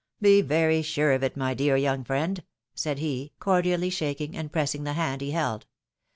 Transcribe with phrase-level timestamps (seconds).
[0.19, 2.41] "Be very sure of it, my dear young friend!"
[2.73, 5.67] said he, cordially shaking and pressing the hand he held.